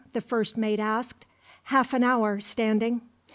the 0.13 0.19
first 0.19 0.57
mate 0.57 0.79
asked. 0.79 1.27
"Half 1.65 1.93
an 1.93 2.01
hour, 2.03 2.39
Standing." 2.39 3.01